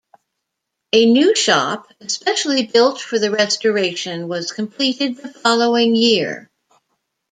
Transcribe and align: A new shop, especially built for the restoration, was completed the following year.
A 0.93 1.05
new 1.05 1.35
shop, 1.35 1.87
especially 1.99 2.65
built 2.65 2.99
for 2.99 3.19
the 3.19 3.29
restoration, 3.29 4.27
was 4.27 4.51
completed 4.51 5.17
the 5.17 5.31
following 5.31 5.93
year. 5.95 6.49